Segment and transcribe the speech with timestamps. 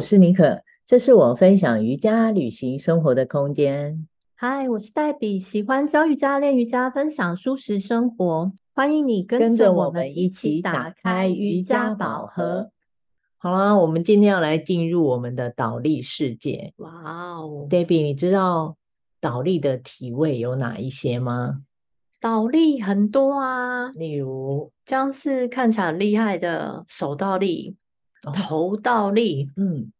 [0.00, 4.08] 我是妮可，这是我分享瑜伽、旅行、生活的空间。
[4.34, 8.50] 嗨，我是黛比，喜欢教瑜伽、练瑜伽、分享舒适生活。
[8.72, 12.70] 欢迎你跟着我们一起打开瑜伽宝盒。
[13.36, 16.72] 好啦，我们今天要来进入我们的倒立世界。
[16.78, 16.90] 哇
[17.34, 18.78] 哦，Debbie，你知道
[19.20, 21.60] 倒立的体位有哪一些吗？
[22.22, 27.76] 倒立很多啊，例如像是看起来很厉害的手倒立、
[28.24, 29.92] 哦、头倒立，嗯，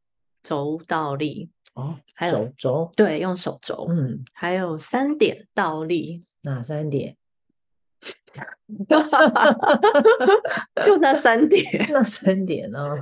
[0.43, 7.17] 肘倒立，哦，还有手肘，对，用手肘，嗯，还有三点倒立，哪三点？
[10.87, 12.97] 就那三点， 那三点哦。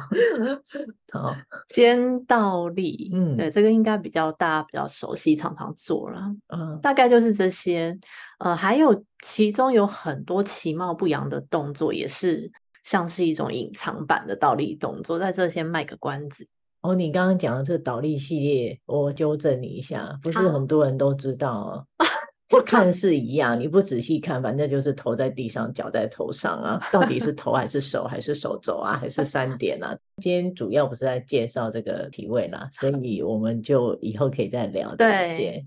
[1.12, 1.36] 好，
[1.68, 6.34] 肩倒立，嗯，对，这个应该比较大家比较熟悉，常常做了。
[6.48, 7.98] 嗯，大概就是这些。
[8.38, 12.50] 呃，还有其中有很多其貌不扬的动作，也是
[12.82, 15.18] 像是一种隐藏版的倒立动作。
[15.18, 16.48] 在这先卖个关子。
[16.82, 21.86] 哦，你刚刚讲的这个倒立系列，我纠正你一下，不是很多人都知道哦。
[22.48, 26.80] 这看似一样，你不仔细看，反正就是头在地上，脚在头上啊。
[26.90, 29.94] 到底是头还是手，还是手肘啊，还是三点啊？
[30.22, 35.36] 今天主要不是在介绍这个体位啦，所以我们就以后可以再聊这些。
[35.36, 35.66] 对，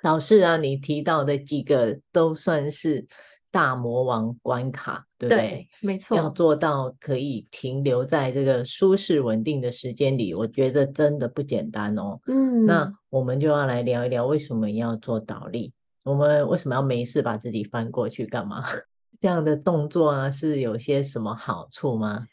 [0.00, 3.06] 老师啊，你提到的几个都算是
[3.52, 5.40] 大魔王关卡，对不对？
[5.48, 6.16] 对，没错。
[6.16, 12.18] 要做到可以停留在这个舒适稳定的时间里，我觉得真的不简单哦。
[12.26, 15.72] 嗯，那我们就要来聊一聊为什么要做倒立。
[16.02, 18.64] 我们为什么要没事把自己翻过去干嘛？
[19.20, 22.26] 这样的动作啊，是有些什么好处吗？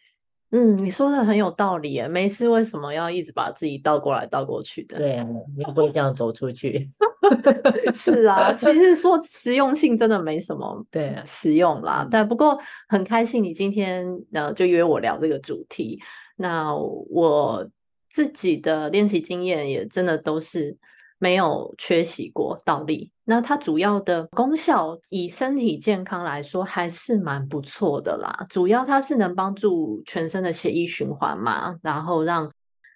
[0.51, 2.07] 嗯，你说的很有道理耶。
[2.07, 4.97] 没事为什么要一直把自己倒过来倒过去的？
[4.97, 6.89] 对啊，你不会这样走出去。
[7.93, 12.07] 是啊，其实说实用性真的没什么，对啊，实用啦。
[12.09, 12.57] 但不过
[12.87, 15.99] 很开心你今天呃就约我聊这个主题。
[16.35, 17.69] 那我
[18.09, 20.77] 自己的练习经验也真的都是。
[21.19, 28.47] 没有缺席过倒立，那它主要的功效以身体健康来说还是蛮不错的啦。
[28.49, 32.51] 主要它是能帮助全身的血液循环嘛，然后让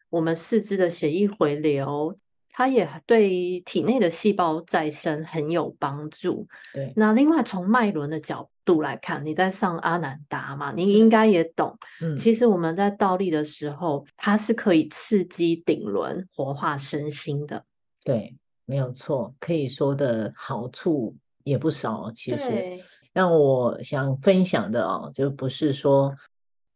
[0.09, 2.17] 我们四肢的血液回流，
[2.51, 6.47] 它也对体内的细胞再生很有帮助。
[6.73, 11.77] 对，那另外从脉轮的角度来看，你在上阿南达嘛，你应该也懂。
[12.01, 17.65] 嗯，其实我们在倒立的时候，它是可以刺激顶轮，活化身心的。
[18.03, 22.11] 对，没有错，可以说的好处也不少。
[22.11, 22.79] 其实，
[23.13, 26.13] 让我想分享的哦，就不是说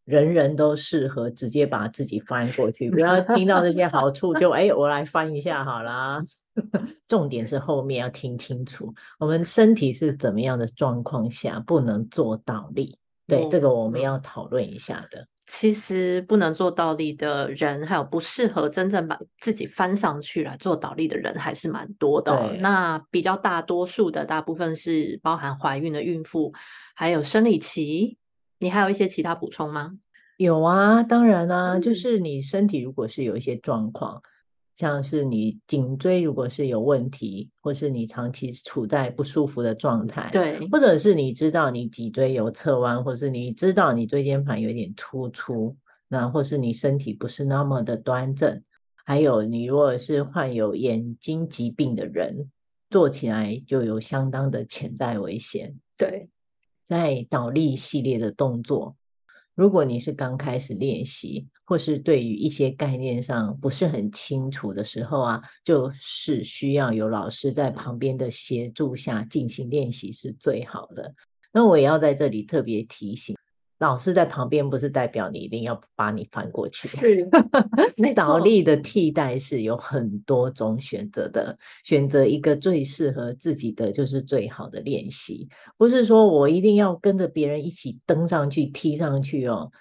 [0.06, 6.20] 人人都适合直接把自己翻过去，不要听到这些好处就哎，我来翻一下好啦。
[7.08, 12.98] 重点是后面要听清楚，我们身体是怎么样的状况下不能做倒立？
[13.28, 15.28] 对，哦、这个我们要讨论一下的。
[15.48, 22.54] 其实不能做倒立的人，还有不适合真正把自己翻上去来做倒立的人，还是蛮多的哦。
[22.60, 26.54] 那比较大多数的大部分是包含怀孕的孕妇，
[26.94, 28.18] 还有生理期。
[28.60, 29.94] 你还有一些其他补充吗？
[30.36, 34.22] 有啊，当然啊，嗯，就是你身体如果是有一些状况。
[34.78, 45.76] 像是你颈椎如果是有问题，或是你长期处在不舒服的状态，对，或者是你知道你脊椎有侧弯，或是你知道你椎间盘有点突出，
[46.08, 48.62] 那或是你身体不是那么的端正，
[49.04, 52.52] 还有你如果是患有眼睛疾病的人，
[52.92, 55.76] 做起来就有相当的潜在危险。
[55.98, 56.30] 对，
[56.88, 58.96] 在倒立系列的动作。
[59.58, 71.16] 如果你是刚开始练习，或是对于一些概念上不是很清楚的时候啊，就是需要有老师在旁边的协助下进行练习是最好的。
[71.52, 73.36] 那我也要在这里特别提醒。
[73.80, 76.88] 老师在旁边不是代表你一定要把你翻过去。
[76.88, 77.30] 是，
[78.16, 85.48] 倒立的替代是有很多种选择的，选择一个最适合自己的就是最好的练习。
[85.78, 89.72] 不是说我一定要跟着别人一起登上去、踢上去哦，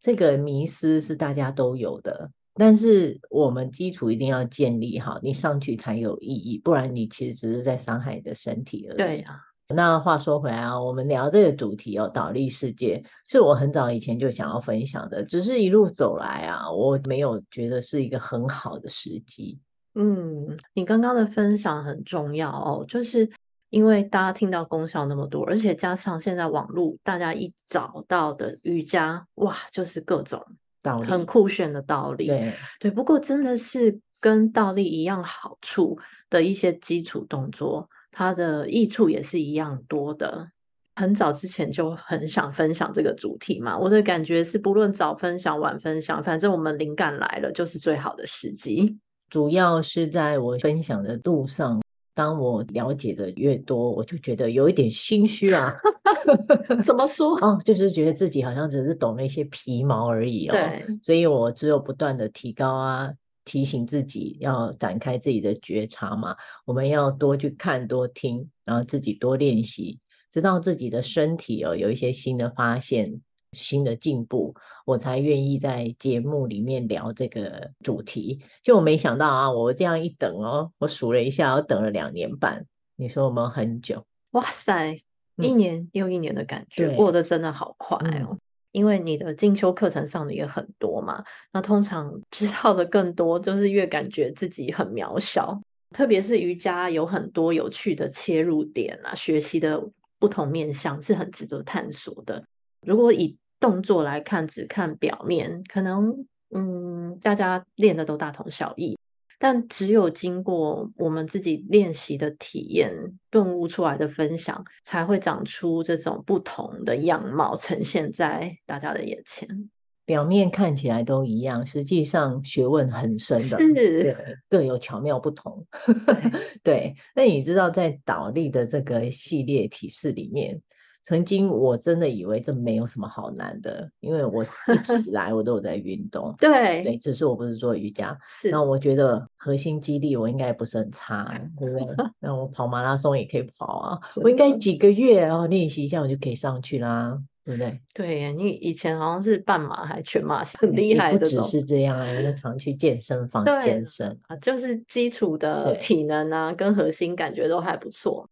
[0.00, 2.30] 这个迷思是大家都有的。
[2.54, 8.96] 但是我们基础一定要建立好，你上去才有意义，不然你其实只是在伤害你的身体而已。
[8.96, 9.36] 对啊。
[9.74, 19.58] 那话说回来啊，我们聊这个主题哦，倒立世界是我很早以前就想要分享的，只是一路走来啊，我没有觉得是一个很好的时机。
[19.94, 23.30] 嗯，你刚刚的分享很重要哦，就是
[23.70, 30.42] 因为大家听到功效那么多，而且加上现在网络，大家一找到的瑜伽，哇，就是各种
[30.82, 32.26] 道理，很酷炫的道理。
[32.26, 35.98] 对对，不过真的是跟倒立一样好处
[36.30, 37.88] 的一些基础动作。
[38.12, 40.46] 它的益处也是一样多的，
[40.94, 43.76] 很早之前就很想分享这个主题嘛。
[43.76, 48.98] 我的感觉是，不论早分享晚分享，反正我们灵感来了就是最好的时机。
[49.30, 51.82] 主要是在我分享的路上，
[52.14, 55.74] 当我了解的越多，我就觉得有一点心虚啊。
[56.84, 57.34] 怎么说？
[57.40, 60.52] 哦，就是觉得自己好像只是懂了一些皮毛而已哦。
[60.52, 63.10] 对，所以我只有不断的提高啊。
[63.44, 69.98] 提醒自己要展开自己的觉察嘛，我们要多去看、多听，然后自己多练习，
[70.30, 73.20] 直到自己的身体哦有一些新的发现、
[73.52, 74.54] 新的进步，
[74.86, 78.40] 我才愿意在节目里面聊这个主题。
[78.62, 82.66] 就我没想到啊，我这样一等哦，我数了一下，我等了两年半。
[82.96, 84.06] 你说我们很久？
[84.30, 84.98] 哇塞，
[85.36, 88.28] 一年又一年的感觉，嗯、过得真的好快哦。
[88.30, 88.38] 嗯
[88.72, 91.22] 因为你的进修课程上的也很多嘛，
[91.52, 95.60] 那通常知道的更多，就是越感觉自己很渺小。
[95.90, 99.82] 特别是瑜伽有很多有趣的切入点啊，学习的
[100.18, 102.42] 不同面向是很值得探索的。
[102.86, 108.98] 如果以动作来看，只看表面，可能嗯，大家练的都大同小异。
[109.44, 112.92] 但只有经过我们自己练习的体验、
[113.28, 119.68] 顿悟出来的分享，才会长出这种不同的样貌，呈现在大家的眼前。
[120.04, 125.66] 表面看起来都一样，实际上学问很深的，是各有巧妙不同。
[126.62, 130.62] 对，那你知道在倒立的这个系列体式里面，
[131.04, 138.16] 曾经我真的以为这没有什么好难的，因为我一直以 来我都有在运动，对对，只是我不是做瑜伽。
[138.28, 141.86] 是，那我觉得核心肌力我应该不是很差，对不对？
[142.20, 147.80] 那我跑马拉松也可以跑啊，我应该几个月然后练习一下我就可以上去啦，对不对？
[147.92, 151.18] 对，你以前好像是半马还全马， 很厉害的。
[151.18, 158.28] 不只是这样啊，我常去健身房健身啊，就是基础的体能啊跟核心感觉都还不错。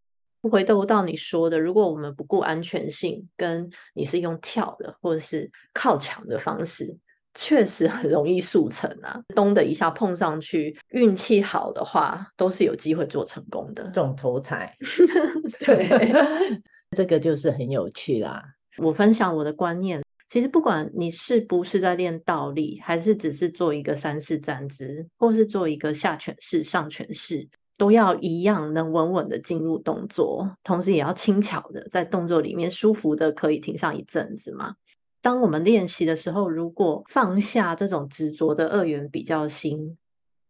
[0.49, 6.97] 回头到你说的，如果我们不顾安全性，跟你是用跳的或者是靠墙的方式，
[7.35, 9.23] 确实很容易速成啊！
[9.35, 13.89] 咚的一下碰上去，运气好的话，都是有机会做成功的。
[13.91, 14.77] 中头彩，
[15.65, 16.13] 对，
[16.97, 18.43] 这个就是很有趣啦。
[18.79, 27.49] 我分享我的观念，其实不管你是不是在练倒立，还是只是做一个三式站姿，或是做一个下犬式、上犬式。
[27.81, 34.75] 都要一样能稳稳的进入动作，同时也要轻巧的在动作里面舒服的可以停上一阵子嘛。
[35.23, 39.97] 当我们练习的时候，如果放下这种执着的二元比较心，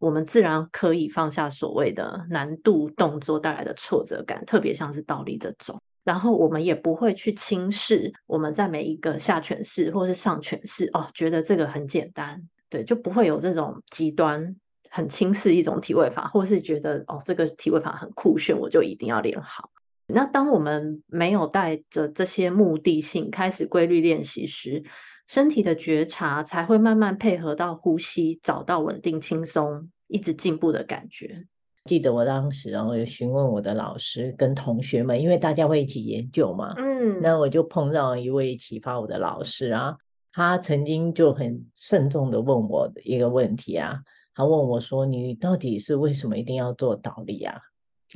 [0.00, 5.80] 我们自然可以放下所谓的难度动作带来的挫折感，特别像是倒立这种。
[6.02, 14.56] 然后我们也不会去轻视我们在每一个下犬式或是上犬式哦，觉得这个很简单，对，就不会有这种极端。
[14.90, 19.70] 很轻视一种体位法，或是觉得哦，这个体位法很酷炫，我就一定要练好。
[20.08, 24.82] 那当我们没有带着这些目的性开始规律练习时，
[25.28, 31.46] 身体的觉察才会慢慢配合到呼吸，找到稳定、轻松、一直进步的感觉。
[31.84, 39.96] 记得我当时然后有询问我的老师跟同学们，因为大家会一起研究嘛，嗯，那我就碰到一位启发我的老师啊，
[40.32, 43.96] 他曾经就很慎重的问我的一个问题啊。
[44.40, 47.60] 他问我说：“你到底是为什么一定要做倒立啊？”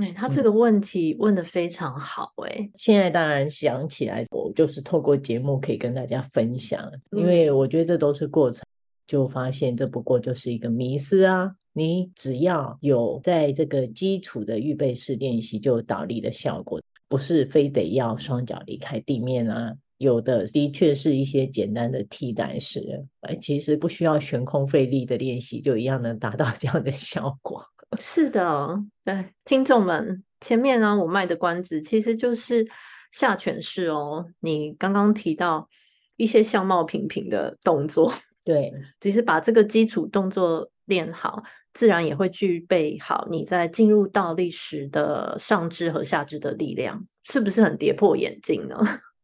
[0.03, 2.71] 哎，他这个问题问得非常好哎、欸。
[2.75, 8.65] 现在当然想起来，我就是透过节目可以跟大家分享，因为我觉得这都是过程，
[9.07, 11.55] 就发现这不过就是一个迷思啊。
[11.75, 19.75] 你只要有在这个基础的预备式练习，就有倒立的效果，不是非得要双脚离开地面啊。
[19.99, 23.07] 有的的确是一些简单的替代式，
[23.41, 27.65] 其实不需要悬空费力的练习，就一样能达到 这样的效果。
[28.01, 32.67] 是的，对，听众们，前面呢我卖的关子其实就是
[33.13, 34.27] 下犬式哦。
[34.41, 35.69] 你刚刚提到
[36.17, 38.13] 一些相貌平平的动作，
[38.45, 41.41] 对，其实把这个基础动作练好，
[41.73, 48.77] 自然也会具备好你在进入倒立时的上肢和下肢的力量，是不是很跌破眼镜呢？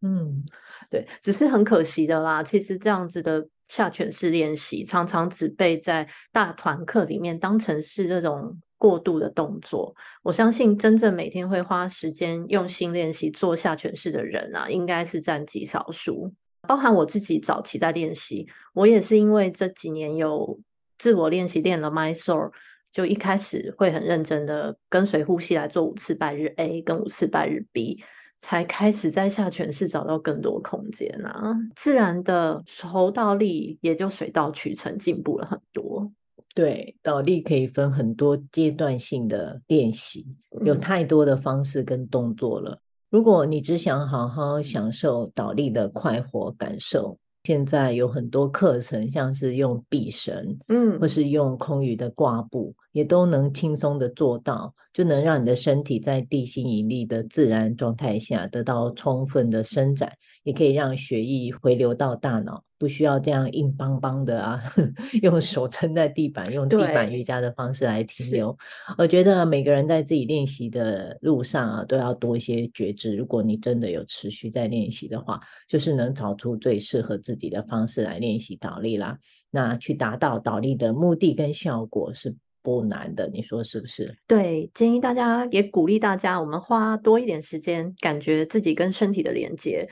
[0.02, 0.44] 嗯，
[0.88, 2.42] 对，只是很可惜的啦。
[2.42, 9.94] 其实这样子的下犬式练习，常常只被在大团课里面当成是这种过度的动作。
[10.22, 16.32] 我相信真正每天会花时间用心练习做下犬式的人啊，应该是占极少数。
[16.68, 20.58] 包含我自己早期在练习，我也是因为这几年有
[20.98, 22.50] 自我练习练了 Mysore，
[22.92, 28.02] 就一开始会很认真的跟随呼吸来做五次拜日 A 跟五次拜日 B。
[28.40, 36.10] 才开始在下犬式找到更多空间啊，自然的头倒立也就水到渠成，进步了很多。
[36.54, 40.26] 对，倒立可以分很多阶段性的练习，
[40.64, 42.80] 有太多的方式跟动作了。
[43.08, 62.62] 如果你只想好好享受倒立的快活感受，现在有很多课程，像是用臂绳，嗯，或是用空余的挂布，也都能轻松的做到，就能让你的身体在地心引力的自然状态下得到充分的伸展，也可以让血液回流到大脑。
[62.80, 64.58] 不需要这样硬邦邦的啊，
[65.20, 68.56] 用手撑在地板，用地板瑜伽的方式来停留。
[68.96, 73.14] 我觉得每个人在自己练习的路上啊，都要多一些觉知。
[73.14, 79.18] 如果你真的有持续在练习的话，就是能找出最适合自己的方式来练习倒立啦。
[79.50, 84.16] 那去达到倒立的目的跟效果是不难的，你说是不是？
[84.26, 89.86] 对，建议大家也鼓励大家，我们花多一点时间，感觉自己跟身体的连接。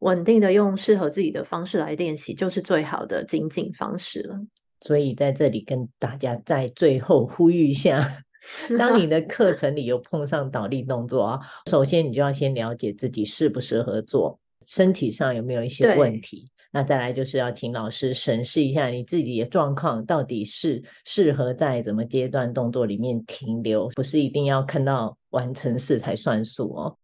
[0.00, 4.38] 稳定的用适合自己的方式来练习，就是最好的精进方式了。
[4.80, 8.24] 所以在这里跟大家在最后呼吁一下：
[8.78, 16.50] 当你的课程里有碰上倒立动作啊，首先你就要先了解自己适不适合做，身体上有没有一些问题。
[16.70, 26.96] 那再来就是要请老师审视一下你自己的状况，到底是适合在什么阶段动作里面停留，不是一定要看到完成式才算数哦。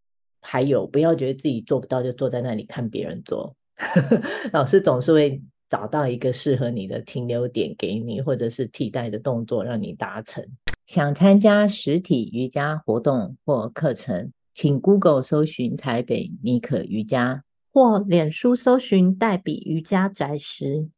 [0.46, 3.56] 还有，不要觉得自己做不到就坐在那里看别人做，
[4.52, 10.46] 老师总是会找到一个适合你的停留点给你，或者是替代的动作让你达成。
[10.86, 20.88] 想参加实体瑜伽活动或课程，请 Google 搜寻台北妮可瑜伽，或脸书搜寻黛比瑜伽宅时。